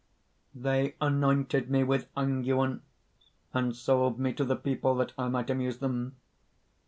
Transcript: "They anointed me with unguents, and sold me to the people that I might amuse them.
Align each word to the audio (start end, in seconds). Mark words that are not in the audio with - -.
"They 0.55 0.95
anointed 0.99 1.69
me 1.69 1.83
with 1.83 2.07
unguents, 2.17 2.81
and 3.53 3.75
sold 3.75 4.17
me 4.19 4.33
to 4.33 4.43
the 4.43 4.55
people 4.55 4.95
that 4.95 5.13
I 5.15 5.27
might 5.27 5.51
amuse 5.51 5.77
them. 5.77 6.15